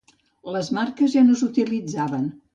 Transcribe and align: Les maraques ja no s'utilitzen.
Les 0.55 0.71
maraques 0.77 1.13
ja 1.17 1.23
no 1.29 1.37
s'utilitzen. 1.43 2.27